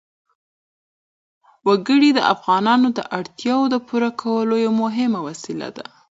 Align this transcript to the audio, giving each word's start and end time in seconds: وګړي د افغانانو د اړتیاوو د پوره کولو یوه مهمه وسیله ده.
وګړي 1.67 2.09
د 2.13 2.19
افغانانو 2.33 2.87
د 2.97 2.99
اړتیاوو 3.17 3.71
د 3.73 3.75
پوره 3.87 4.09
کولو 4.21 4.55
یوه 4.65 4.75
مهمه 4.83 5.19
وسیله 5.27 5.67
ده. 5.77 5.85